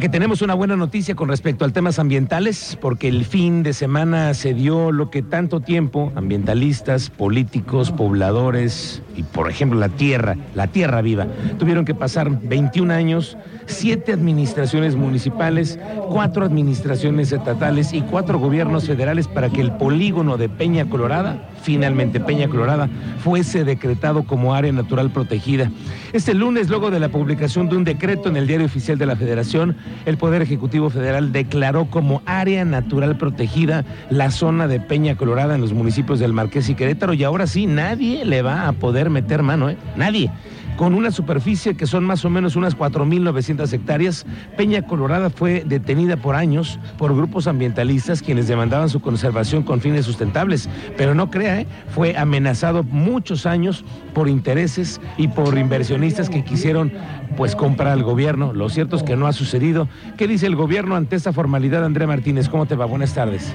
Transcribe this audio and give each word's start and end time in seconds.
Que 0.00 0.08
tenemos 0.08 0.42
una 0.42 0.54
buena 0.54 0.76
noticia 0.76 1.14
con 1.14 1.28
respecto 1.28 1.64
a 1.64 1.68
temas 1.70 2.00
ambientales, 2.00 2.76
porque 2.80 3.06
el 3.06 3.24
fin 3.24 3.62
de 3.62 3.72
semana 3.72 4.34
se 4.34 4.52
dio 4.52 4.90
lo 4.90 5.08
que 5.08 5.22
tanto 5.22 5.60
tiempo 5.60 6.12
ambientalistas, 6.16 7.10
políticos, 7.10 7.92
pobladores 7.92 9.02
y, 9.16 9.22
por 9.22 9.48
ejemplo, 9.48 9.78
la 9.78 9.88
tierra, 9.88 10.36
la 10.56 10.66
tierra 10.66 11.00
viva, 11.00 11.28
tuvieron 11.58 11.84
que 11.84 11.94
pasar 11.94 12.28
21 12.28 12.92
años, 12.92 13.38
siete 13.66 14.12
administraciones 14.12 14.96
municipales, 14.96 15.78
cuatro 16.08 16.44
administraciones 16.44 17.30
estatales 17.30 17.92
y 17.92 18.02
cuatro 18.02 18.40
gobiernos 18.40 18.86
federales 18.86 19.28
para 19.28 19.48
que 19.48 19.60
el 19.60 19.72
polígono 19.76 20.36
de 20.36 20.48
Peña 20.48 20.90
Colorada 20.90 21.48
finalmente 21.64 22.20
Peña 22.20 22.48
Colorada 22.48 22.88
fuese 23.18 23.64
decretado 23.64 24.24
como 24.24 24.54
área 24.54 24.70
natural 24.70 25.10
protegida. 25.10 25.70
Este 26.12 26.34
lunes, 26.34 26.68
luego 26.68 26.90
de 26.90 27.00
la 27.00 27.08
publicación 27.08 27.68
de 27.68 27.76
un 27.76 27.84
decreto 27.84 28.28
en 28.28 28.36
el 28.36 28.46
Diario 28.46 28.66
Oficial 28.66 28.98
de 28.98 29.06
la 29.06 29.16
Federación, 29.16 29.76
el 30.04 30.18
Poder 30.18 30.42
Ejecutivo 30.42 30.90
Federal 30.90 31.32
declaró 31.32 31.86
como 31.86 32.22
área 32.26 32.64
natural 32.64 33.16
protegida 33.16 33.84
la 34.10 34.30
zona 34.30 34.68
de 34.68 34.78
Peña 34.78 35.16
Colorada 35.16 35.54
en 35.54 35.62
los 35.62 35.72
municipios 35.72 36.20
del 36.20 36.34
Marqués 36.34 36.68
y 36.68 36.74
Querétaro 36.74 37.14
y 37.14 37.24
ahora 37.24 37.46
sí 37.46 37.66
nadie 37.66 38.24
le 38.24 38.42
va 38.42 38.68
a 38.68 38.72
poder 38.72 39.08
meter 39.08 39.42
mano, 39.42 39.70
¿eh? 39.70 39.76
Nadie 39.96 40.30
con 40.76 40.94
una 40.94 41.10
superficie 41.10 41.76
que 41.76 41.86
son 41.86 42.04
más 42.04 42.24
o 42.24 42.30
menos 42.30 42.56
unas 42.56 42.76
4.900 42.76 43.72
hectáreas. 43.72 44.26
Peña 44.56 44.82
Colorada 44.82 45.30
fue 45.30 45.64
detenida 45.64 46.16
por 46.16 46.34
años 46.34 46.78
por 46.98 47.14
grupos 47.14 47.46
ambientalistas 47.46 48.22
quienes 48.22 48.48
demandaban 48.48 48.88
su 48.88 49.00
conservación 49.00 49.62
con 49.62 49.80
fines 49.80 50.04
sustentables, 50.04 50.68
pero 50.96 51.14
no 51.14 51.30
crea, 51.30 51.60
¿eh? 51.60 51.66
fue 51.94 52.16
amenazado 52.16 52.82
muchos 52.82 53.46
años 53.46 53.84
por 54.14 54.28
intereses 54.28 55.00
y 55.16 55.28
por 55.28 55.56
inversionistas 55.58 56.28
que 56.30 56.44
quisieron 56.44 56.92
pues 57.36 57.56
comprar 57.56 57.92
al 57.92 58.02
gobierno. 58.02 58.52
Lo 58.52 58.68
cierto 58.68 58.96
es 58.96 59.02
que 59.02 59.16
no 59.16 59.26
ha 59.26 59.32
sucedido. 59.32 59.88
¿Qué 60.16 60.28
dice 60.28 60.46
el 60.46 60.56
gobierno 60.56 60.96
ante 60.96 61.16
esta 61.16 61.32
formalidad, 61.32 61.84
Andrea 61.84 62.06
Martínez? 62.06 62.48
¿Cómo 62.48 62.66
te 62.66 62.76
va? 62.76 62.86
Buenas 62.86 63.14
tardes. 63.14 63.54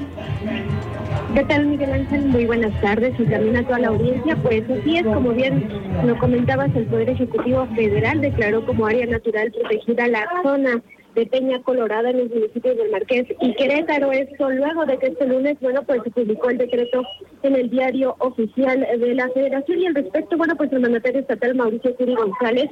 ¿Qué 1.34 1.44
tal, 1.44 1.68
Miguel 1.68 1.94
Ángel? 1.94 2.26
Muy 2.26 2.46
buenas 2.46 2.82
tardes 2.82 3.14
y 3.20 3.24
también 3.26 3.58
a 3.58 3.64
toda 3.64 3.80
la 3.80 3.88
audiencia. 3.90 4.36
Pues 4.38 4.64
así 4.68 4.98
es, 4.98 5.04
como 5.04 5.30
bien 5.32 5.70
lo 6.04 6.18
comentabas, 6.18 6.76
el 6.76 6.86
Poder 6.88 7.12
Ejecutivo 7.12 7.68
Federal 7.76 8.20
declaró 8.20 8.66
como 8.66 8.88
área 8.88 9.06
natural 9.06 9.52
protegida 9.52 10.08
la 10.08 10.28
zona 10.42 10.82
de 11.14 11.26
Peña 11.28 11.62
Colorada 11.62 12.10
en 12.10 12.20
los 12.20 12.30
municipios 12.30 12.78
del 12.78 12.92
Marqués 12.92 13.28
y 13.42 13.54
Querétaro. 13.54 14.12
Esto 14.12 14.50
luego 14.50 14.86
de 14.88 14.98
que 14.98 15.08
este 15.08 15.28
lunes, 15.28 15.58
bueno, 15.62 15.84
pues 15.84 16.02
se 16.04 16.10
publicó 16.10 16.50
el 16.50 16.58
decreto 16.58 17.04
en 17.44 17.56
el 17.56 17.70
diario 17.70 18.16
oficial 18.20 18.80
de 18.80 19.14
la 19.14 19.30
Federación 19.30 19.80
y 19.82 19.86
al 19.86 19.96
respecto, 19.96 20.36
bueno, 20.36 20.56
pues 20.56 20.72
el 20.72 20.80
mandatario 20.80 21.22
estatal 21.22 21.54
Mauricio 21.56 21.96
Curi 21.96 22.16
González 22.16 22.70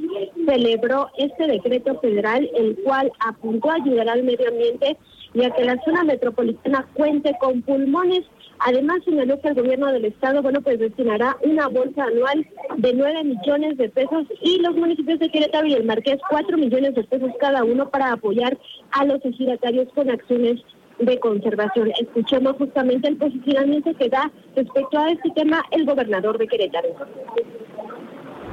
celebró 0.47 1.09
este 1.17 1.45
decreto 1.45 1.99
federal, 1.99 2.49
el 2.55 2.75
cual 2.83 3.11
apuntó 3.19 3.69
a 3.69 3.75
ayudar 3.75 4.09
al 4.09 4.23
medio 4.23 4.47
ambiente 4.49 4.97
y 5.33 5.43
a 5.43 5.51
que 5.51 5.63
la 5.63 5.79
zona 5.83 6.03
metropolitana 6.03 6.87
cuente 6.95 7.35
con 7.39 7.61
pulmones 7.61 8.23
Además, 8.59 8.99
señaló 9.05 9.39
que 9.39 9.49
el 9.49 9.55
gobierno 9.55 9.91
del 9.91 10.05
estado, 10.05 10.41
bueno, 10.41 10.61
pues 10.61 10.79
destinará 10.79 11.37
una 11.43 11.67
bolsa 11.67 12.03
anual 12.05 12.47
de 12.77 12.93
9 12.93 13.23
millones 13.23 13.77
de 13.77 13.89
pesos 13.89 14.25
y 14.41 14.59
los 14.59 14.75
municipios 14.75 15.19
de 15.19 15.29
Querétaro 15.29 15.67
y 15.67 15.73
el 15.73 15.85
Marqués 15.85 16.19
4 16.29 16.57
millones 16.57 16.95
de 16.95 17.03
pesos 17.03 17.31
cada 17.39 17.63
uno 17.63 17.89
para 17.89 18.13
apoyar 18.13 18.57
a 18.91 19.05
los 19.05 19.23
ejidatarios 19.23 19.87
con 19.93 20.09
acciones 20.09 20.61
de 20.99 21.19
conservación. 21.19 21.91
Escuchemos 21.99 22.55
justamente 22.57 23.07
el 23.07 23.17
posicionamiento 23.17 23.95
que 23.95 24.09
da 24.09 24.31
respecto 24.55 24.97
a 24.97 25.11
este 25.11 25.29
tema 25.31 25.63
el 25.71 25.85
gobernador 25.85 26.37
de 26.37 26.47
Querétaro. 26.47 26.89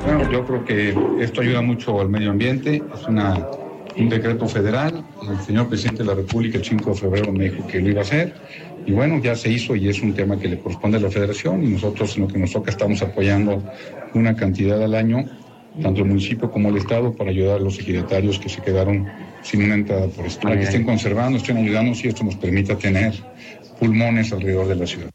Bueno, 0.05 0.31
yo 0.31 0.45
creo 0.45 0.65
que 0.65 0.95
esto 1.23 1.41
ayuda 1.41 1.63
mucho 1.63 2.01
al 2.01 2.11
medio 2.11 2.31
ambiente, 2.31 2.83
es 2.93 3.09
una, 3.09 3.49
un 3.97 4.09
decreto 4.09 4.47
federal, 4.49 5.05
el 5.29 5.39
señor 5.47 5.69
presidente 5.69 6.03
de 6.03 6.09
la 6.09 6.15
República 6.15 6.59
el 6.59 6.65
5 6.65 6.91
de 6.91 6.97
febrero 6.97 7.33
me 7.33 7.51
dijo 7.51 7.67
que 7.67 7.81
lo 7.81 7.91
iba 7.91 8.01
a 8.01 8.03
hacer, 8.03 8.35
y 8.87 8.93
bueno, 8.93 9.21
ya 9.23 9.35
se 9.35 9.51
hizo 9.51 9.75
y 9.77 9.89
es 9.89 10.03
un 10.03 10.15
tema 10.15 10.39
que 10.39 10.49
le 10.49 10.59
corresponde 10.59 10.99
a 10.99 11.01
la 11.01 11.11
federación 11.11 11.65
y 11.65 11.69
nosotros 11.69 12.17
en 12.17 12.23
lo 12.23 12.29
que 12.29 12.39
nos 12.39 12.53
toca 12.53 12.71
estamos 12.71 13.01
apoyando 13.03 13.63
una 14.15 14.37
cantidad 14.37 14.83
al 14.83 14.95
año, 14.95 15.25
tanto 15.81 16.03
el 16.03 16.09
municipio 16.09 16.51
como 16.51 16.69
el 16.69 16.77
Estado, 16.77 17.15
para 17.15 17.31
ayudar 17.31 17.59
a 17.59 17.61
los 17.61 17.79
ejidatarios 17.79 18.39
que 18.39 18.49
se 18.49 18.61
quedaron 18.61 19.09
sin 19.43 19.65
una 19.65 19.75
entrada 19.75 20.07
por 20.09 20.27
esto. 20.27 20.43
Para 20.43 20.57
que 20.57 20.65
estén 20.65 20.85
conservando, 20.85 21.39
estén 21.39 21.57
ayudando 21.57 21.95
si 21.95 22.09
esto 22.09 22.25
nos 22.25 22.37
permita 22.37 22.77
tener 22.77 23.15
pulmones 23.79 24.33
alrededor 24.33 24.69
de 24.69 24.77
la 24.77 24.87
ciudad. 24.87 25.14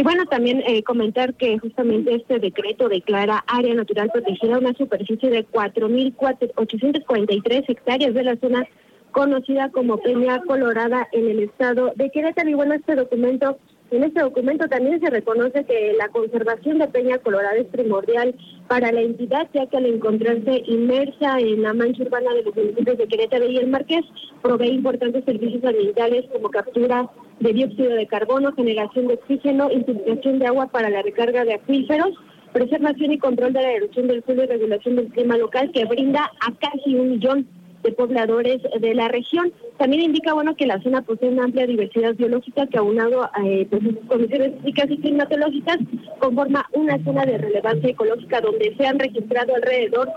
Y 0.00 0.02
bueno, 0.02 0.24
también 0.24 0.62
eh, 0.66 0.82
comentar 0.82 1.34
que 1.34 1.58
justamente 1.58 2.14
este 2.14 2.38
decreto 2.38 2.88
declara 2.88 3.44
área 3.46 3.74
natural 3.74 4.08
protegida 4.10 4.56
una 4.56 4.72
superficie 4.72 5.28
de 5.28 5.46
4.843 5.46 7.64
hectáreas 7.68 8.14
de 8.14 8.22
la 8.22 8.36
zona 8.36 8.66
conocida 9.10 9.68
como 9.68 9.98
Peña 9.98 10.40
Colorada 10.44 11.06
en 11.12 11.28
el 11.28 11.40
estado 11.40 11.92
de 11.96 12.10
Querétaro. 12.10 12.48
Y 12.48 12.54
bueno, 12.54 12.72
este 12.72 12.94
documento, 12.94 13.58
en 13.90 14.04
este 14.04 14.20
documento 14.20 14.68
también 14.68 15.00
se 15.00 15.10
reconoce 15.10 15.64
que 15.64 15.94
la 15.98 16.08
conservación 16.08 16.78
de 16.78 16.88
Peña 16.88 17.18
Colorada 17.18 17.56
es 17.56 17.66
primordial 17.66 18.34
para 18.68 18.92
la 18.92 19.00
entidad, 19.00 19.48
ya 19.52 19.66
que 19.66 19.76
al 19.76 19.86
encontrarse 19.86 20.62
inmersa 20.66 21.40
en 21.40 21.62
la 21.62 21.74
mancha 21.74 22.04
urbana 22.04 22.32
de 22.34 22.44
los 22.44 22.54
municipios 22.54 22.98
de 22.98 23.08
Querétaro 23.08 23.46
y 23.46 23.56
el 23.56 23.68
Marqués, 23.68 24.04
provee 24.42 24.68
importantes 24.68 25.24
servicios 25.24 25.64
ambientales 25.64 26.26
como 26.32 26.50
captura 26.50 27.10
de 27.40 27.52
dióxido 27.52 27.90
de 27.94 28.06
carbono, 28.06 28.52
generación 28.52 29.08
de 29.08 29.14
oxígeno, 29.14 29.70
infiltración 29.72 30.38
de 30.38 30.46
agua 30.46 30.66
para 30.68 30.90
la 30.90 31.02
recarga 31.02 31.44
de 31.44 31.54
acuíferos, 31.54 32.10
preservación 32.52 33.12
y 33.12 33.18
control 33.18 33.52
de 33.52 33.62
la 33.62 33.72
erupción 33.72 34.06
del 34.06 34.22
suelo 34.24 34.44
y 34.44 34.46
regulación 34.46 34.96
del 34.96 35.08
clima 35.08 35.36
local 35.36 35.70
que 35.72 35.84
brinda 35.84 36.30
a 36.40 36.52
casi 36.54 36.94
un 36.94 37.10
millón 37.10 37.46
de 37.82 37.92
pobladores 37.92 38.60
de 38.80 38.94
la 38.94 39.08
región. 39.08 39.52
También 39.78 40.02
indica 40.02 40.34
bueno 40.34 40.54
que 40.56 40.66
la 40.66 40.80
zona 40.82 41.02
posee 41.02 41.28
una 41.28 41.44
amplia 41.44 41.66
diversidad 41.66 42.14
biológica 42.14 42.66
que 42.66 42.78
aunado 42.78 43.24
a 43.24 43.46
eh, 43.46 43.66
pues, 43.70 43.82
condiciones 44.06 44.52
físicas 44.58 44.90
y 44.90 44.98
climatológicas 44.98 45.78
conforma 46.18 46.68
una 46.72 47.02
zona 47.04 47.24
de 47.24 47.38
relevancia 47.38 47.90
ecológica 47.90 48.40
donde 48.40 48.74
se 48.76 48.86
han 48.86 48.98
registrado 48.98 49.54
alrededor 49.54 50.08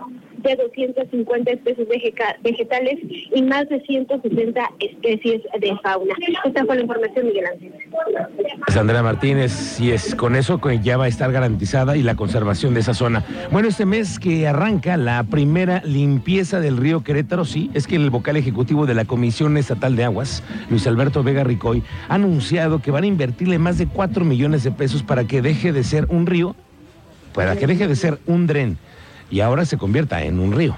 de 0.44 0.56
250 0.56 1.52
especies 1.52 1.88
vegetales 2.44 3.00
y 3.34 3.42
más 3.44 3.68
de 3.70 3.82
160 3.82 4.72
especies 4.80 5.42
de 5.60 5.78
fauna. 5.82 6.14
Esta 6.44 6.66
fue 6.66 6.76
la 6.76 6.82
información, 6.82 7.28
Miguel 7.28 7.46
Ángel. 7.46 7.74
Sandra 8.68 9.02
Martínez, 9.02 9.80
y 9.80 9.92
es 9.92 10.16
con 10.16 10.36
eso 10.36 10.60
que 10.60 10.80
ya 10.80 10.98
va 10.98 11.06
a 11.06 11.08
estar 11.08 11.32
garantizada 11.32 11.96
y 11.96 12.04
la 12.04 12.16
conservación 12.16 12.74
de 12.74 12.82
esa 12.82 12.94
zona. 12.94 13.24
Bueno, 13.52 13.68
este 13.68 13.86
mes 13.86 14.20
que 14.20 14.48
arranca 14.48 14.98
la 14.98 15.24
primera 15.24 15.82
limpieza 15.86 16.60
del 16.60 16.78
río 16.78 17.04
Querétaro, 17.04 17.46
sí, 17.46 17.72
es 17.74 17.88
que 17.88 17.96
el 17.96 18.10
vocal 18.10 18.38
ejecutivo 18.38 18.86
de 18.86 18.96
la 18.96 19.06
Comisión 19.06 19.58
Estatal 19.58 19.96
de 19.96 20.04
Aguas, 20.04 20.44
Luis 20.70 20.86
Alberto 20.88 21.24
Vega 21.24 21.44
Ricoy, 21.44 21.84
ha 22.10 22.16
anunciado 22.16 22.82
que 22.82 22.92
van 22.92 23.04
a 23.04 23.08
invertirle 23.08 23.60
más 23.60 23.78
de 23.78 23.88
4 23.88 24.26
millones 24.26 24.64
de 24.64 24.72
pesos 24.72 25.04
para 25.04 25.26
que 25.26 25.42
deje 25.42 25.72
de 25.72 25.84
ser 25.84 26.08
un 26.10 26.26
río, 26.26 26.56
para 27.34 27.56
que 27.56 27.68
deje 27.68 27.88
de 27.88 27.96
ser 27.96 28.20
un 28.28 28.48
dren 28.48 28.78
y 29.30 29.40
ahora 29.42 29.66
se 29.66 29.78
convierta 29.78 30.24
en 30.24 30.40
un 30.40 30.54
río 30.54 30.78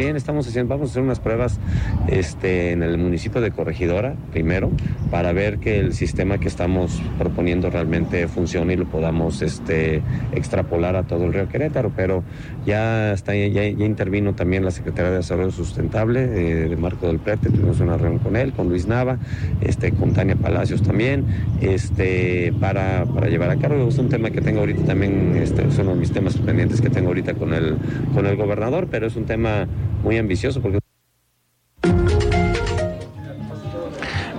bien, 0.00 0.16
estamos 0.16 0.48
haciendo, 0.48 0.70
vamos 0.74 0.88
a 0.88 0.90
hacer 0.92 1.02
unas 1.02 1.20
pruebas 1.20 1.60
este, 2.08 2.72
en 2.72 2.82
el 2.82 2.96
municipio 2.96 3.42
de 3.42 3.50
Corregidora 3.50 4.14
primero 4.32 4.70
para 5.10 5.32
ver 5.34 5.58
que 5.58 5.78
el 5.78 5.92
sistema 5.92 6.38
que 6.38 6.48
estamos 6.48 7.02
proponiendo 7.18 7.68
realmente 7.68 8.26
funcione 8.26 8.72
y 8.72 8.76
lo 8.76 8.86
podamos 8.86 9.42
este, 9.42 10.00
extrapolar 10.32 10.96
a 10.96 11.02
todo 11.02 11.26
el 11.26 11.34
río 11.34 11.48
Querétaro, 11.48 11.92
pero 11.94 12.24
ya 12.64 13.12
está, 13.12 13.34
ya, 13.34 13.66
intervino 13.66 14.34
también 14.34 14.64
la 14.64 14.70
Secretaría 14.70 15.10
de 15.10 15.18
Desarrollo 15.18 15.50
Sustentable 15.50 16.22
eh, 16.22 16.68
de 16.70 16.76
Marco 16.76 17.06
del 17.06 17.18
Prete, 17.18 17.50
tuvimos 17.50 17.80
una 17.80 17.98
reunión 17.98 18.20
con 18.20 18.36
él, 18.36 18.52
con 18.54 18.70
Luis 18.70 18.86
Nava, 18.86 19.18
este, 19.60 19.92
con 19.92 20.14
Tania 20.14 20.36
Palacios 20.36 20.82
también, 20.82 21.26
este, 21.60 22.54
para, 22.58 23.04
para 23.04 23.28
llevar 23.28 23.50
a 23.50 23.56
cabo. 23.56 23.86
Es 23.88 23.98
un 23.98 24.08
tema 24.08 24.30
que 24.30 24.40
tengo 24.40 24.60
ahorita 24.60 24.82
también, 24.84 25.36
este, 25.36 25.68
es 25.68 25.78
uno 25.78 25.90
de 25.90 26.00
mis 26.00 26.10
temas 26.10 26.38
pendientes 26.38 26.80
que 26.80 26.88
tengo 26.88 27.08
ahorita 27.08 27.34
con 27.34 27.52
el, 27.52 27.76
con 28.14 28.24
el 28.24 28.36
gobernador, 28.36 28.88
pero 28.90 29.06
es 29.06 29.16
un 29.16 29.26
tema 29.26 29.66
muy 30.02 30.16
ambicioso 30.16 30.60
porque 30.60 30.78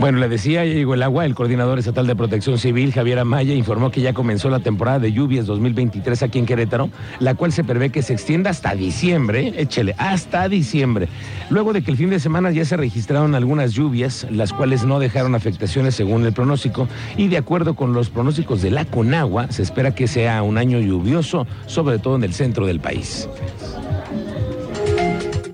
Bueno, 0.01 0.17
le 0.17 0.29
decía, 0.29 0.65
llegó 0.65 0.95
el 0.95 1.03
agua. 1.03 1.27
El 1.27 1.35
coordinador 1.35 1.77
estatal 1.77 2.07
de 2.07 2.15
protección 2.15 2.57
civil, 2.57 2.91
Javier 2.91 3.19
Amaya, 3.19 3.53
informó 3.53 3.91
que 3.91 4.01
ya 4.01 4.13
comenzó 4.13 4.49
la 4.49 4.57
temporada 4.57 4.97
de 4.97 5.13
lluvias 5.13 5.45
2023 5.45 6.23
aquí 6.23 6.39
en 6.39 6.47
Querétaro, 6.47 6.89
la 7.19 7.35
cual 7.35 7.51
se 7.51 7.63
prevé 7.63 7.91
que 7.91 8.01
se 8.01 8.13
extienda 8.13 8.49
hasta 8.49 8.73
diciembre, 8.73 9.53
échele, 9.57 9.93
hasta 9.99 10.49
diciembre. 10.49 11.07
Luego 11.51 11.71
de 11.71 11.83
que 11.83 11.91
el 11.91 11.97
fin 11.97 12.09
de 12.09 12.19
semana 12.19 12.49
ya 12.49 12.65
se 12.65 12.77
registraron 12.77 13.35
algunas 13.35 13.73
lluvias, 13.73 14.25
las 14.31 14.53
cuales 14.53 14.85
no 14.85 14.97
dejaron 14.97 15.35
afectaciones 15.35 15.93
según 15.93 16.25
el 16.25 16.33
pronóstico, 16.33 16.87
y 17.15 17.27
de 17.27 17.37
acuerdo 17.37 17.75
con 17.75 17.93
los 17.93 18.09
pronósticos 18.09 18.63
de 18.63 18.71
la 18.71 18.85
Conagua, 18.85 19.51
se 19.51 19.61
espera 19.61 19.93
que 19.93 20.07
sea 20.07 20.41
un 20.41 20.57
año 20.57 20.79
lluvioso, 20.79 21.45
sobre 21.67 21.99
todo 21.99 22.15
en 22.15 22.23
el 22.23 22.33
centro 22.33 22.65
del 22.65 22.79
país. 22.79 23.29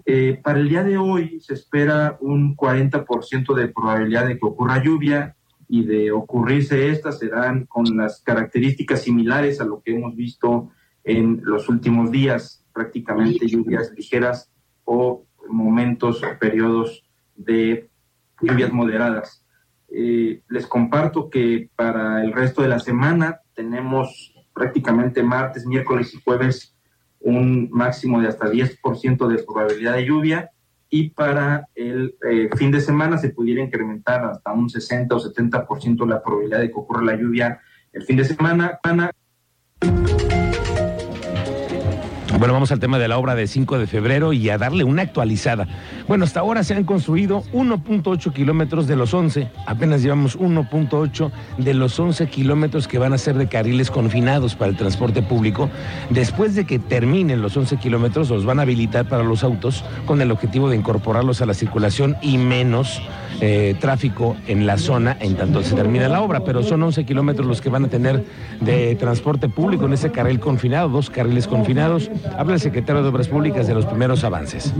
Eh, 0.10 0.40
para 0.42 0.60
el 0.60 0.70
día 0.70 0.84
de 0.84 0.98
hoy 0.98 1.42
se 1.42 1.54
espera 1.54 2.18
un 2.22 2.56
40% 2.56 3.54
de 3.54 3.68
probabilidad 3.68 4.26
de 4.26 4.40
que 4.40 4.46
ocurra 4.46 4.82
lluvia 4.82 5.36
y 5.68 5.84
de 5.84 6.14
ocurrirse 6.14 6.88
estas 6.92 7.20
serán 7.20 7.66
con 7.66 7.98
las 7.98 8.22
características 8.22 9.02
similares 9.02 9.60
a 9.60 9.66
lo 9.66 9.82
que 9.82 9.94
hemos 9.94 10.16
visto 10.16 10.72
en 11.04 11.42
los 11.44 11.68
últimos 11.68 12.10
días, 12.10 12.64
prácticamente 12.72 13.48
lluvias 13.48 13.92
ligeras 13.98 14.50
o 14.86 15.26
momentos 15.50 16.24
o 16.24 16.40
periodos 16.40 17.04
de 17.36 17.90
lluvias 18.42 18.72
moderadas. 18.72 19.46
Eh, 19.90 20.42
les 20.48 20.68
comparto 20.68 21.30
que 21.30 21.70
para 21.76 22.24
el 22.24 22.32
resto 22.32 22.62
de 22.62 22.70
la 22.70 22.80
semana 22.80 23.42
tenemos 23.54 24.34
prácticamente 24.54 25.22
martes, 25.22 25.66
miércoles 25.66 26.14
y 26.14 26.22
jueves 26.24 26.77
un 27.28 27.70
máximo 27.72 28.22
de 28.22 28.30
hasta 28.30 28.50
10% 28.50 29.28
de 29.28 29.44
probabilidad 29.44 29.96
de 29.96 30.06
lluvia 30.06 30.52
y 30.90 31.10
para 31.10 31.68
el 31.76 32.16
eh, 32.26 32.50
fin 32.56 32.72
de 32.72 32.80
semana 32.80 33.18
se 33.18 33.32
pudiera 33.32 33.62
incrementar 33.62 34.24
hasta 34.24 34.54
un 34.54 34.70
60 34.70 35.14
o 35.14 35.20
70% 35.20 36.08
la 36.08 36.24
probabilidad 36.24 36.60
de 36.60 36.70
que 36.70 36.80
ocurra 36.80 37.04
la 37.04 37.18
lluvia 37.18 37.60
el 37.92 38.04
fin 38.04 38.16
de 38.16 38.24
semana. 38.24 38.80
Bueno, 42.38 42.54
vamos 42.54 42.72
al 42.72 42.80
tema 42.80 43.00
de 43.00 43.08
la 43.08 43.18
obra 43.18 43.34
de 43.34 43.48
5 43.48 43.80
de 43.80 43.88
febrero 43.88 44.32
y 44.32 44.48
a 44.52 44.60
darle 44.60 44.84
una 44.84 45.02
actualizada. 45.02 45.68
Bueno, 46.08 46.24
hasta 46.24 46.42
ahora 46.42 46.64
se 46.64 46.76
han 46.76 46.84
construido 46.84 47.42
1.8 47.52 48.32
kilómetros 48.32 48.86
de 48.86 48.96
los 48.96 49.16
11. 49.16 49.50
Apenas 49.66 50.04
llevamos 50.04 50.38
1.8 50.38 51.32
de 51.58 51.74
los 51.74 52.00
11 52.00 52.28
kilómetros 52.28 52.88
que 52.88 53.00
van 53.00 53.14
a 53.14 53.18
ser 53.18 53.40
de 53.40 53.48
carriles 53.48 53.90
confinados 53.90 54.54
para 54.54 54.70
el 54.70 54.78
transporte 54.78 55.24
público. 55.24 55.72
Después 56.12 56.54
de 56.54 56.68
que 56.68 56.78
terminen 56.78 57.42
los 57.42 57.58
11 57.58 57.78
kilómetros, 57.78 58.30
los 58.30 58.46
van 58.46 58.60
a 58.60 58.62
habilitar 58.62 59.10
para 59.10 59.24
los 59.24 59.44
autos 59.44 59.84
con 60.06 60.22
el 60.22 60.30
objetivo 60.30 60.70
de 60.70 60.76
incorporarlos 60.76 61.42
a 61.42 61.48
la 61.48 61.56
circulación 61.56 62.18
y 62.22 62.38
menos 62.38 63.02
eh, 63.40 63.76
tráfico 63.80 64.36
en 64.48 64.66
la 64.66 64.80
zona 64.80 65.16
en 65.20 65.36
tanto 65.36 65.62
se 65.62 65.76
termina 65.76 66.10
la 66.10 66.22
obra, 66.22 66.40
pero 66.40 66.64
son 66.64 66.82
11 66.82 67.06
kilómetros 67.06 67.46
los 67.46 67.62
que 67.62 67.70
van 67.70 67.86
a 67.86 67.88
tener 67.88 68.26
de 68.62 68.96
transporte 68.96 69.48
público 69.48 69.86
en 69.86 69.94
ese 69.94 70.12
carril 70.12 70.40
confinado, 70.40 70.90
dos 70.90 71.12
carriles 71.12 71.48
confinados. 71.48 72.10
Habla 72.38 72.56
el 72.56 72.60
secretario 72.60 73.04
de 73.04 73.10
Obras 73.10 73.28
Públicas 73.28 73.68
de 73.68 73.74
los 73.74 73.86
primeros 73.86 74.24
avances. 74.24 74.74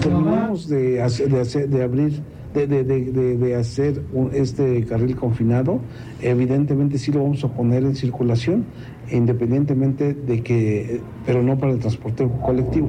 Terminamos 0.00 0.68
de, 0.68 1.02
hacer, 1.02 1.28
de, 1.68 1.82
abrir 1.82 2.22
de, 2.54 2.66
de, 2.66 3.36
de, 3.36 3.54
hacer 3.54 4.02
este 4.32 4.84
carril 4.86 5.16
confinado, 5.16 5.80
evidentemente 6.22 6.98
sí 6.98 7.12
lo 7.12 7.22
vamos 7.22 7.44
a 7.44 7.48
poner 7.48 7.82
en 7.82 7.94
circulación, 7.94 8.64
independientemente 9.10 10.14
de 10.14 10.42
que, 10.42 11.00
pero 11.26 11.42
no 11.42 11.58
para 11.58 11.72
el 11.72 11.78
transporte 11.78 12.26
colectivo. 12.42 12.88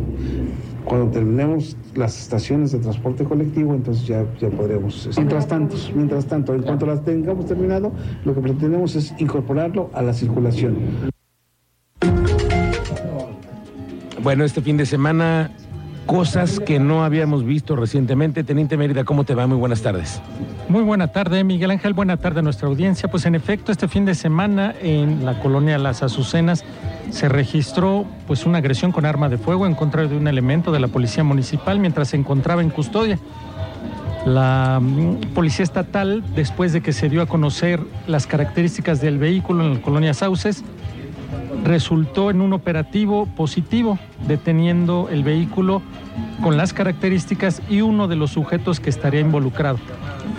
Cuando 0.86 1.12
terminemos 1.12 1.76
las 1.96 2.18
estaciones 2.18 2.72
de 2.72 2.80
transporte 2.80 3.26
colectivo, 3.26 3.74
entonces 3.74 4.08
ya, 4.08 4.26
ya 4.40 4.50
podremos. 4.50 5.10
Mientras 5.18 5.46
tanto, 5.48 5.76
mientras 5.94 6.26
tanto, 6.26 6.54
en 6.54 6.62
cuanto 6.62 6.86
las 6.86 7.04
tengamos 7.04 7.46
terminado, 7.46 7.92
lo 8.24 8.34
que 8.34 8.40
pretendemos 8.40 8.96
es 8.96 9.14
incorporarlo 9.20 9.90
a 9.94 10.02
la 10.02 10.14
circulación. 10.14 10.78
Bueno, 14.28 14.44
este 14.44 14.62
fin 14.62 14.76
de 14.76 14.86
semana, 14.86 15.52
cosas 16.06 16.60
que 16.60 16.80
no 16.80 17.06
habíamos 17.06 17.46
visto 17.46 17.78
recientemente. 17.78 18.44
Teniente 18.44 18.76
Mérida, 18.76 19.06
¿cómo 19.06 19.24
te 19.24 19.34
va? 19.34 19.48
Muy 19.48 19.56
buenas 19.56 19.82
tardes. 19.82 20.22
Muy 20.68 20.84
buena 20.84 21.08
tarde, 21.08 21.46
Miguel 21.46 21.72
Ángel. 21.72 21.94
Buena 21.94 22.18
tarde 22.18 22.42
a 22.42 22.44
nuestra 22.44 22.68
audiencia. 22.68 23.10
Pues 23.10 23.26
en 23.26 23.36
efecto, 23.36 23.72
este 23.72 23.88
fin 23.88 24.04
de 24.04 24.16
semana 24.16 24.76
en 24.82 25.24
la 25.24 25.40
colonia 25.40 25.78
Las 25.78 26.04
Azucenas 26.04 26.66
se 27.10 27.30
registró 27.30 28.06
pues 28.28 28.46
una 28.46 28.58
agresión 28.58 28.92
con 28.92 29.06
arma 29.06 29.30
de 29.30 29.38
fuego 29.38 29.66
en 29.66 29.76
contra 29.76 30.06
de 30.06 30.18
un 30.18 30.28
elemento 30.28 30.74
de 30.74 30.82
la 30.82 30.90
policía 30.90 31.24
municipal 31.24 31.80
mientras 31.80 32.10
se 32.10 32.18
encontraba 32.18 32.62
en 32.62 32.70
custodia. 32.70 33.18
La 34.26 34.82
mm, 34.82 35.34
policía 35.36 35.64
estatal, 35.64 36.22
después 36.36 36.74
de 36.74 36.82
que 36.82 36.92
se 36.92 37.08
dio 37.08 37.22
a 37.22 37.28
conocer 37.28 37.80
las 38.08 38.28
características 38.28 39.00
del 39.00 39.20
vehículo 39.20 39.64
en 39.64 39.76
la 39.76 39.82
colonia 39.82 40.14
Sauces, 40.14 40.66
resultó 41.64 42.30
en 42.30 42.42
un 42.42 42.54
operativo 42.54 43.26
positivo, 43.26 44.00
deteniendo 44.28 45.10
el 45.12 45.24
vehículo 45.24 45.82
con 46.42 46.58
las 46.58 46.74
características 46.74 47.62
y 47.70 47.82
uno 47.82 48.08
de 48.08 48.16
los 48.16 48.32
sujetos 48.32 48.80
que 48.80 48.90
estaría 48.90 49.20
involucrado. 49.20 49.78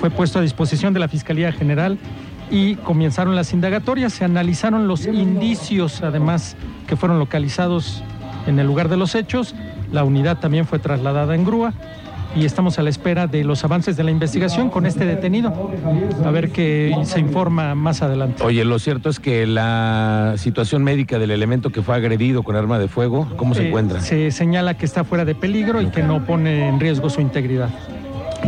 Fue 0.01 0.11
puesto 0.11 0.39
a 0.39 0.43
disposición 0.43 0.95
de 0.95 1.01
la 1.01 1.09
Fiscalía 1.09 1.53
General 1.53 1.99
y 2.51 2.77
comenzaron 2.77 3.37
las 3.37 3.53
indagatorias, 3.53 4.13
se 4.13 4.25
analizaron 4.25 4.89
los 4.89 5.07
indicios 5.07 6.03
además 6.03 6.57
que 6.87 6.97
fueron 6.97 7.19
localizados 7.19 8.03
en 8.47 8.59
el 8.59 8.67
lugar 8.67 8.89
de 8.89 8.97
los 8.97 9.15
hechos, 9.15 9.55
la 9.93 10.05
unidad 10.05 10.39
también 10.39 10.67
fue 10.67 10.79
trasladada 10.79 11.35
en 11.35 11.45
grúa 11.45 11.75
y 12.35 12.45
estamos 12.45 12.79
a 12.79 12.83
la 12.83 12.91
espera 12.91 13.27
de 13.27 13.45
los 13.45 13.65
avances 13.65 13.97
de 13.97 14.05
la 14.05 14.11
investigación 14.11 14.71
con 14.71 14.87
este 14.87 15.05
detenido, 15.05 15.71
a 16.25 16.31
ver 16.31 16.51
qué 16.51 16.95
se 17.05 17.21
informa 17.21 17.75
más 17.75 18.03
adelante. 18.03 18.43
Oye, 18.43 18.65
lo 18.65 18.79
cierto 18.79 19.09
es 19.09 19.19
que 19.19 19.47
la 19.47 20.35
situación 20.37 20.85
médica 20.85 21.19
del 21.19 21.31
elemento 21.31 21.71
que 21.71 21.83
fue 21.83 21.95
agredido 21.95 22.43
con 22.43 22.57
arma 22.57 22.79
de 22.79 22.89
fuego, 22.89 23.29
¿cómo 23.37 23.55
se 23.55 23.65
eh, 23.65 23.69
encuentra? 23.69 24.01
Se 24.01 24.31
señala 24.31 24.75
que 24.75 24.87
está 24.87 25.05
fuera 25.05 25.25
de 25.25 25.35
peligro 25.35 25.83
y 25.83 25.87
que 25.87 26.03
no 26.03 26.25
pone 26.25 26.69
en 26.69 26.81
riesgo 26.81 27.11
su 27.11 27.21
integridad. 27.21 27.71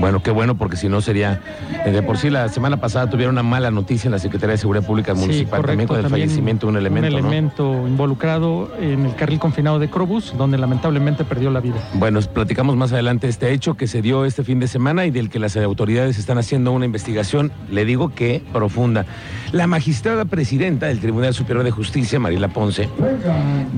Bueno, 0.00 0.22
qué 0.22 0.30
bueno, 0.30 0.56
porque 0.56 0.76
si 0.76 0.88
no 0.88 1.00
sería. 1.00 1.40
Eh, 1.84 1.90
de 1.90 2.02
por 2.02 2.16
sí, 2.16 2.30
la 2.30 2.48
semana 2.48 2.78
pasada 2.78 3.10
tuvieron 3.10 3.34
una 3.34 3.42
mala 3.42 3.70
noticia 3.70 4.08
en 4.08 4.12
la 4.12 4.18
Secretaría 4.18 4.52
de 4.52 4.58
Seguridad 4.58 4.86
Pública 4.86 5.14
Municipal 5.14 5.62
también 5.62 5.86
con 5.86 5.98
el 6.00 6.08
fallecimiento 6.08 6.66
de 6.66 6.70
un 6.70 6.78
elemento. 6.78 7.08
Un 7.08 7.18
elemento 7.18 7.86
involucrado 7.86 8.70
en 8.80 9.04
el 9.04 9.14
carril 9.14 9.38
confinado 9.38 9.78
de 9.78 9.90
Crobus, 9.90 10.34
donde 10.36 10.56
lamentablemente 10.56 11.24
perdió 11.24 11.50
la 11.50 11.60
vida. 11.60 11.76
Bueno, 11.94 12.20
platicamos 12.22 12.76
más 12.76 12.92
adelante 12.92 13.28
este 13.28 13.52
hecho 13.52 13.74
que 13.74 13.86
se 13.86 14.00
dio 14.00 14.24
este 14.24 14.42
fin 14.42 14.58
de 14.58 14.68
semana 14.68 15.04
y 15.04 15.10
del 15.10 15.28
que 15.28 15.38
las 15.38 15.56
autoridades 15.56 16.18
están 16.18 16.38
haciendo 16.38 16.72
una 16.72 16.86
investigación, 16.86 17.52
le 17.70 17.84
digo 17.84 18.14
que 18.14 18.42
profunda. 18.52 19.04
La 19.52 19.66
magistrada 19.66 20.24
presidenta 20.24 20.86
del 20.86 21.00
Tribunal 21.00 21.34
Superior 21.34 21.64
de 21.64 21.70
Justicia, 21.70 22.18
Marila 22.18 22.48
Ponce, 22.48 22.88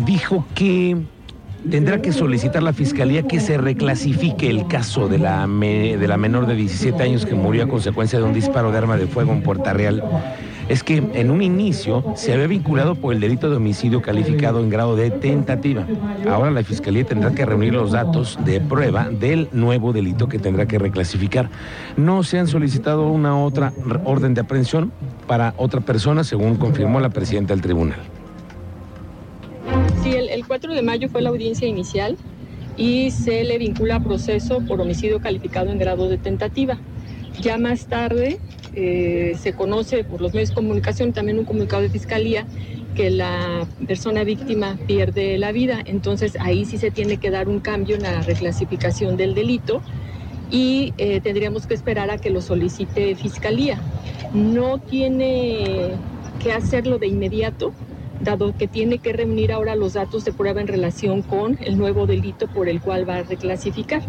dijo 0.05 0.47
que 0.55 0.97
tendrá 1.71 2.03
que 2.03 2.13
solicitar 2.13 2.63
la 2.63 2.73
fiscalía 2.73 3.23
que 3.23 3.41
se 3.41 3.59
reclasifique 3.59 4.49
el 4.49 4.67
caso 4.67 5.09
de 5.09 5.19
la, 5.19 5.47
de 5.47 6.09
la 6.09 6.17
menor 6.17 6.47
de 6.47 6.55
17 6.55 7.03
años 7.03 7.27
que 7.27 7.35
murió 7.35 7.65
a 7.65 7.69
consecuencia 7.69 8.19
de 8.19 8.25
un 8.25 8.33
disparo 8.33 8.73
de 8.73 8.79
arma 8.79 8.97
de 8.97 9.07
fuego 9.07 9.33
en 9.33 9.43
Puerta 9.43 9.73
Real. 9.73 10.03
Es 10.69 10.83
que 10.83 11.03
en 11.15 11.31
un 11.31 11.43
inicio 11.43 12.05
se 12.17 12.33
había 12.33 12.47
vinculado 12.47 12.95
por 12.95 13.13
el 13.13 13.21
delito 13.21 13.51
de 13.51 13.57
homicidio 13.57 14.01
calificado 14.01 14.61
en 14.61 14.71
grado 14.71 14.97
de 14.97 15.11
tentativa. 15.11 15.87
Ahora 16.31 16.51
la 16.51 16.63
fiscalía 16.63 17.05
tendrá 17.05 17.33
que 17.33 17.45
reunir 17.45 17.75
los 17.75 17.93
datos 17.93 18.39
de 18.45 18.61
prueba 18.61 19.11
del 19.11 19.49
nuevo 19.53 19.93
delito 19.93 20.29
que 20.29 20.39
tendrá 20.39 20.67
que 20.67 20.79
reclasificar. 20.79 21.51
No 21.97 22.23
se 22.23 22.39
han 22.39 22.47
solicitado 22.47 23.09
una 23.09 23.39
otra 23.39 23.73
orden 24.05 24.35
de 24.35 24.41
aprehensión 24.43 24.93
para 25.27 25.53
otra 25.57 25.81
persona, 25.81 26.25
según 26.25 26.57
confirmó 26.57 27.01
la 27.01 27.11
presidenta 27.11 27.55
del 27.55 27.63
tribunal. 27.63 27.99
Sí, 30.73 30.79
el, 30.79 30.81
4 30.81 30.81
de 30.81 30.83
mayo 30.83 31.09
fue 31.09 31.23
la 31.23 31.29
audiencia 31.31 31.69
inicial 31.69 32.17
y 32.77 33.11
se 33.11 33.45
le 33.45 33.59
vincula 33.59 33.97
a 33.97 34.01
proceso 34.01 34.61
por 34.67 34.81
homicidio 34.81 35.21
calificado 35.21 35.71
en 35.71 35.79
grado 35.79 36.09
de 36.09 36.17
tentativa. 36.19 36.79
Ya 37.41 37.59
más 37.59 37.87
tarde 37.87 38.39
eh, 38.75 39.35
se 39.39 39.53
conoce 39.53 40.05
por 40.05 40.21
los 40.21 40.33
medios 40.33 40.51
de 40.51 40.55
comunicación, 40.55 41.13
también 41.13 41.39
un 41.39 41.45
comunicado 41.45 41.83
de 41.83 41.91
fiscalía, 41.91 42.47
que 42.95 43.11
la 43.11 43.67
persona 43.87 44.25
víctima 44.25 44.79
pierde 44.87 45.39
la 45.39 45.53
vida. 45.53 45.83
Entonces 45.85 46.37
ahí 46.41 46.65
sí 46.65 46.79
se 46.79 46.91
tiene 46.91 47.19
que 47.19 47.31
dar 47.31 47.49
un 47.49 47.61
cambio 47.61 47.97
en 47.97 48.03
la 48.03 48.23
reclasificación 48.23 49.17
del 49.17 49.35
delito 49.35 49.83
y 50.51 50.95
eh, 50.99 51.21
tendríamos 51.21 51.67
que 51.67 51.75
esperar 51.75 52.11
a 52.11 52.19
que 52.19 52.31
lo 52.31 52.41
solicite 52.41 53.15
fiscalía. 53.15 53.79
No 54.33 54.79
tiene 54.79 55.91
que 56.43 56.53
hacerlo 56.53 56.99
de 56.99 57.09
inmediato, 57.09 57.73
dado 58.23 58.57
que 58.57 58.69
tiene 58.69 58.99
que 58.99 59.13
reunir 59.13 59.53
ahora 59.53 59.77
los 59.77 59.95
datos 59.95 60.25
de 60.25 60.33
prueba 60.33 60.61
en 60.61 60.69
relación 60.69 61.23
con 61.23 61.59
el 61.61 61.77
nuevo 61.77 62.07
delito 62.07 62.47
por 62.49 62.69
el 62.69 62.81
cual 62.81 63.09
va 63.09 63.17
a 63.17 63.23
reclasificar. 63.23 64.03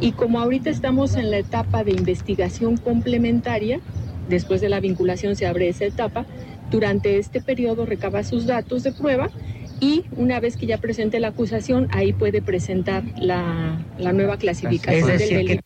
Y 0.00 0.12
como 0.12 0.40
ahorita 0.40 0.70
estamos 0.70 1.14
en 1.14 1.30
la 1.30 1.38
etapa 1.38 1.84
de 1.84 1.92
investigación 1.92 2.76
complementaria, 2.76 3.80
después 4.28 4.60
de 4.60 4.68
la 4.68 4.80
vinculación 4.80 5.36
se 5.36 5.46
abre 5.46 5.68
esa 5.68 5.84
etapa, 5.84 6.26
durante 6.70 7.18
este 7.18 7.40
periodo 7.40 7.86
recaba 7.86 8.24
sus 8.24 8.46
datos 8.46 8.82
de 8.82 8.92
prueba 8.92 9.30
y 9.78 10.04
una 10.16 10.40
vez 10.40 10.56
que 10.56 10.66
ya 10.66 10.78
presente 10.78 11.20
la 11.20 11.28
acusación, 11.28 11.88
ahí 11.92 12.12
puede 12.12 12.40
presentar 12.40 13.04
la, 13.18 13.78
nueva 13.98 14.36
clasificación 14.38 15.18
del 15.18 15.28
delito. 15.28 15.62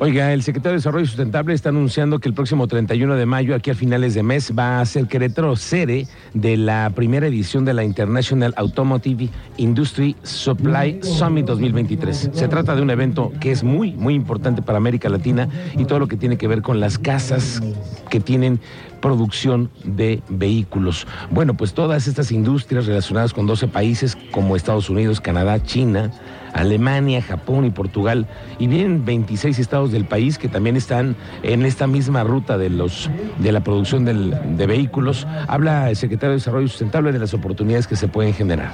Oiga, 0.00 0.32
el 0.32 0.44
secretario 0.44 0.74
de 0.74 0.76
Desarrollo 0.76 1.06
Sustentable 1.06 1.54
está 1.54 1.70
anunciando 1.70 2.20
que 2.20 2.28
el 2.28 2.34
próximo 2.34 2.68
31 2.68 3.16
de 3.16 3.26
mayo, 3.26 3.56
aquí 3.56 3.70
a 3.70 3.74
finales 3.74 4.14
de 4.14 4.22
mes, 4.22 4.52
va 4.56 4.80
a 4.80 4.86
ser 4.86 5.08
Querétaro 5.08 5.56
sede 5.56 6.06
de 6.34 6.56
la 6.56 6.92
primera 6.94 7.26
edición 7.26 7.64
de 7.64 7.74
la 7.74 7.82
International 7.82 8.54
Automotive 8.56 9.28
Industry 9.56 10.14
Supply 10.22 11.00
Summit 11.02 11.46
2023. 11.46 12.30
Se 12.32 12.46
trata 12.46 12.76
de 12.76 12.82
un 12.82 12.90
evento 12.90 13.32
que 13.40 13.50
es 13.50 13.64
muy, 13.64 13.90
muy 13.94 14.14
importante 14.14 14.62
para 14.62 14.78
América 14.78 15.08
Latina 15.08 15.48
y 15.76 15.84
todo 15.84 15.98
lo 15.98 16.06
que 16.06 16.16
tiene 16.16 16.38
que 16.38 16.46
ver 16.46 16.62
con 16.62 16.78
las 16.78 16.96
casas 16.96 17.60
que 18.08 18.20
tienen 18.20 18.60
producción 19.00 19.70
de 19.84 20.22
vehículos. 20.28 21.06
Bueno, 21.30 21.54
pues 21.54 21.74
todas 21.74 22.06
estas 22.06 22.32
industrias 22.32 22.86
relacionadas 22.86 23.32
con 23.32 23.46
12 23.46 23.68
países 23.68 24.16
como 24.30 24.56
Estados 24.56 24.90
Unidos, 24.90 25.20
Canadá, 25.20 25.62
China, 25.62 26.10
Alemania, 26.52 27.22
Japón 27.22 27.64
y 27.64 27.70
Portugal, 27.70 28.26
y 28.58 28.66
vienen 28.66 29.04
26 29.04 29.58
estados 29.58 29.92
del 29.92 30.04
país 30.04 30.38
que 30.38 30.48
también 30.48 30.76
están 30.76 31.16
en 31.42 31.64
esta 31.64 31.86
misma 31.86 32.24
ruta 32.24 32.58
de, 32.58 32.70
los, 32.70 33.10
de 33.38 33.52
la 33.52 33.60
producción 33.60 34.04
de 34.04 34.66
vehículos. 34.66 35.26
Habla 35.46 35.90
el 35.90 35.96
secretario 35.96 36.30
de 36.30 36.36
Desarrollo 36.36 36.68
Sustentable 36.68 37.12
de 37.12 37.18
las 37.18 37.34
oportunidades 37.34 37.86
que 37.86 37.96
se 37.96 38.08
pueden 38.08 38.34
generar. 38.34 38.72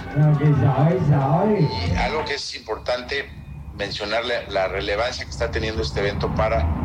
algo 1.97 2.25
que 2.25 2.35
es 2.35 2.57
importante 2.57 3.25
mencionarle 3.77 4.49
la 4.51 4.69
relevancia 4.69 5.25
que 5.25 5.31
está 5.31 5.51
teniendo 5.51 5.83
este 5.83 6.01
evento 6.01 6.33
para 6.35 6.84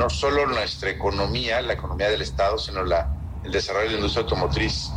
no 0.00 0.08
solo 0.08 0.46
nuestra 0.46 0.88
economía, 0.88 1.60
la 1.60 1.74
economía 1.74 2.08
del 2.08 2.22
Estado, 2.22 2.56
sino 2.56 2.82
la, 2.82 3.06
el 3.44 3.52
desarrollo 3.52 3.84
de 3.84 3.90
la 3.90 3.96
industria 3.98 4.22
automotriz. 4.22 4.88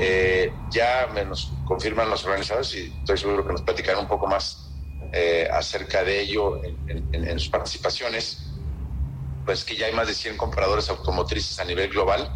Eh, 0.00 0.52
ya 0.68 1.06
nos 1.24 1.52
confirman 1.64 2.10
los 2.10 2.24
organizadores 2.24 2.74
y 2.74 2.92
estoy 2.98 3.18
seguro 3.18 3.46
que 3.46 3.52
nos 3.52 3.62
platicarán 3.62 4.00
un 4.00 4.08
poco 4.08 4.26
más 4.26 4.68
eh, 5.12 5.48
acerca 5.52 6.02
de 6.02 6.22
ello 6.22 6.60
en, 6.64 7.38
sus 7.38 7.50
participaciones, 7.50 8.52
pues 9.46 9.64
que 9.64 9.76
ya 9.76 9.86
hay 9.86 9.92
más 9.92 10.08
de 10.08 10.14
100 10.14 10.36
compradores 10.36 10.90
automotrices 10.90 11.60
a 11.60 11.64
nivel 11.64 11.88
global, 11.88 12.28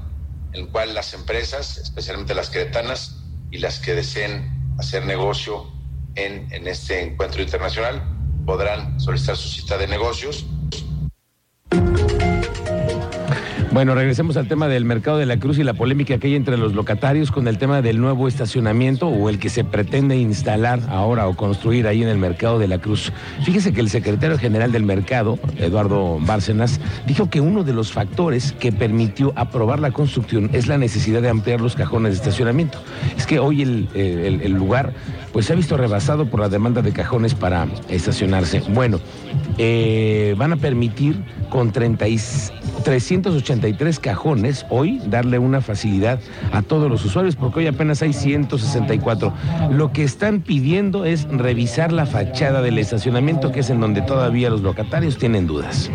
en 0.53 0.67
el 0.67 0.71
cual 0.71 0.95
las 0.95 1.13
empresas, 1.13 1.77
especialmente 1.79 2.37
las 2.37 2.51
queretanas 2.51 3.25
y 3.51 3.59
las 3.59 3.81
que 3.81 3.95
deseen 3.95 4.77
hacer 4.79 5.05
negocio 5.05 5.67
en, 6.15 6.47
en 6.53 6.69
este 6.69 7.01
encuentro 7.01 7.43
internacional, 7.43 8.01
podrán 8.47 9.01
solicitar 9.01 9.37
su 9.37 9.49
cita 9.49 9.77
de 9.77 9.89
negocios 9.89 10.47
bueno, 13.77 13.95
regresemos 13.95 14.39
al 14.39 14.49
tema 14.49 14.69
del 14.69 14.87
mercado 14.87 15.19
de 15.19 15.27
la 15.27 15.37
Cruz 15.37 15.59
y 15.59 15.63
la 15.63 15.75
polémica 15.75 16.17
que 16.17 16.29
hay 16.29 16.35
entre 16.35 16.57
los 16.57 16.73
locatarios 16.73 17.31
con 17.31 17.47
el 17.47 17.59
tema 17.59 17.83
del 17.83 18.01
nuevo 18.01 18.27
estacionamiento 18.27 19.07
o 19.07 19.29
el 19.29 19.39
que 19.39 19.51
se 19.51 19.65
pretende 19.65 20.17
instalar 20.17 20.81
ahora 20.89 21.29
o 21.29 21.37
construir 21.37 21.87
ahí 21.87 22.03
en 22.03 22.09
el 22.09 22.17
mercado 22.17 22.59
de 22.59 22.69
la 22.69 22.79
Cruz. 22.79 23.13
Fíjese 23.45 23.75
que 23.75 23.83
el 23.83 23.91
secretario 23.91 24.39
general 24.39 24.73
del 24.73 24.83
mercado, 24.85 25.39
Eduardo 25.59 26.19
Bárcenas, 26.23 26.81
dijo 27.07 27.29
que 27.29 27.43
uno 27.43 27.65
de 27.65 27.75
los 27.75 27.93
factores 27.93 28.53
que 28.53 28.73
permitió 28.73 29.35
aprobar 29.37 29.79
la 29.79 29.91
construcción 29.91 30.49
es 30.55 30.69
la 30.69 30.79
necesidad 30.79 31.21
de 31.21 31.29
ampliar 31.29 31.61
los 31.61 31.77
cajones 31.77 32.13
de 32.13 32.17
estacionamiento. 32.17 32.79
Es 33.19 33.27
que 33.27 33.41
hoy 33.41 33.61
el, 33.61 33.91
el 33.95 34.53
lugar 34.53 34.95
pues 35.35 35.45
se 35.45 35.53
ha 35.53 35.57
visto 35.57 35.77
rebasado 35.77 36.31
por 36.31 36.41
la 36.41 36.49
demanda 36.49 36.81
de 36.81 36.93
cajones 36.93 37.35
para 37.35 37.67
estacionarse. 37.91 38.63
Bueno, 38.71 39.01
eh, 39.59 40.35
van 40.39 40.55
a 40.55 40.57
permitir 40.57 41.23
con 41.51 41.73
383 43.73 44.01
cajones 44.01 44.67
hoy 44.69 45.01
darle 45.07 45.39
una 45.39 45.61
facilidad 45.61 46.21
a 46.53 46.63
todos 46.63 46.91
los 46.91 47.05
usuarios, 47.05 47.37
porque 47.37 47.61
hoy 47.61 47.67
apenas 47.67 48.03
hay 48.03 48.13
164. 48.13 49.33
Lo 49.71 49.93
que 49.93 50.05
están 50.05 50.41
pidiendo 50.41 51.05
es 51.05 51.27
revisar 51.31 51.93
la 51.93 52.07
fachada 52.07 52.63
del 52.63 52.79
estacionamiento, 52.79 53.53
que 53.53 53.61
es 53.61 53.71
en 53.71 53.81
donde 53.81 54.03
todavía 54.03 54.51
los 54.51 54.63
locatarios 54.63 55.19
tienen 55.19 55.47
dudas. 55.47 55.91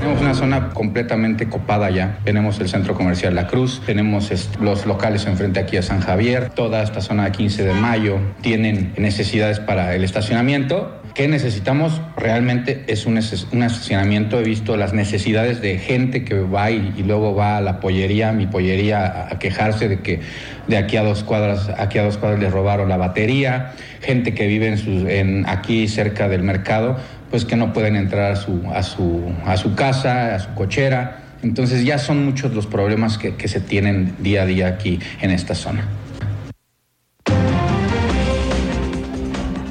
Tenemos 0.00 0.20
una 0.20 0.34
zona 0.34 0.70
completamente 0.70 1.48
copada 1.48 1.90
ya. 1.90 2.18
Tenemos 2.24 2.58
el 2.60 2.68
centro 2.68 2.94
comercial 2.94 3.34
La 3.34 3.46
Cruz, 3.46 3.82
tenemos 3.86 4.30
los 4.60 4.86
locales 4.86 5.26
enfrente 5.26 5.60
aquí 5.60 5.76
a 5.76 5.82
San 5.82 6.00
Javier, 6.00 6.50
toda 6.50 6.82
esta 6.82 7.00
zona 7.00 7.24
de 7.24 7.32
15 7.32 7.64
de 7.64 7.74
mayo 7.74 8.18
tienen 8.40 8.92
necesidades 8.96 9.60
para 9.60 9.94
el 9.94 10.04
estacionamiento. 10.04 11.01
¿Qué 11.14 11.28
necesitamos? 11.28 12.00
Realmente 12.16 12.84
es 12.86 13.04
un, 13.04 13.18
estacionamiento. 13.18 14.40
He 14.40 14.44
visto 14.44 14.78
las 14.78 14.94
necesidades 14.94 15.60
de 15.60 15.78
gente 15.78 16.24
que 16.24 16.40
va 16.40 16.70
y, 16.70 17.02
luego 17.06 17.34
va 17.34 17.58
a 17.58 17.60
la 17.60 17.80
pollería, 17.80 18.32
mi 18.32 18.46
pollería, 18.46 19.28
a, 19.30 19.38
quejarse 19.38 19.88
de 19.88 20.00
que 20.00 20.20
de 20.68 20.78
aquí 20.78 20.96
a 20.96 21.02
dos 21.02 21.22
cuadras, 21.22 21.68
aquí 21.76 21.98
a 21.98 22.04
dos 22.04 22.16
cuadras 22.16 22.40
les 22.40 22.50
robaron 22.50 22.88
la 22.88 22.96
batería. 22.96 23.72
Gente 24.00 24.32
que 24.32 24.46
vive 24.46 24.68
en 24.68 25.08
en, 25.10 25.48
aquí 25.48 25.86
cerca 25.86 26.28
del 26.28 26.42
mercado 26.42 26.96
pues 27.30 27.46
que 27.46 27.56
no 27.56 27.72
pueden 27.72 27.96
entrar 27.96 28.32
a 28.32 28.36
su, 28.36 28.62
a 28.74 28.82
su, 28.82 29.32
a 29.46 29.56
su 29.56 29.74
casa, 29.74 30.34
a 30.34 30.38
su 30.38 30.54
cochera. 30.54 31.22
Entonces 31.42 31.84
ya 31.84 31.98
son 31.98 32.24
muchos 32.24 32.54
los 32.54 32.66
problemas 32.66 33.16
que, 33.16 33.36
que 33.36 33.48
se 33.48 33.60
tienen 33.60 34.14
día 34.18 34.42
a 34.42 34.46
día 34.46 34.68
aquí 34.68 35.00
en 35.22 35.30
esta 35.30 35.54
zona. 35.54 35.88